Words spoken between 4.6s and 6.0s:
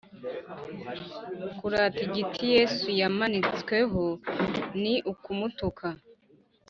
ni ukumutuka